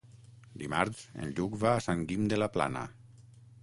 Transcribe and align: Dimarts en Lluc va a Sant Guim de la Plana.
Dimarts 0.61 1.03
en 1.25 1.35
Lluc 1.41 1.55
va 1.67 1.77
a 1.77 1.87
Sant 1.89 2.05
Guim 2.13 2.29
de 2.35 2.43
la 2.45 2.53
Plana. 2.57 2.87